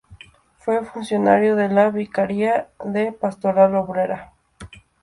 [0.57, 4.33] Fue funcionario de la Vicaria de Pastoral Obrera.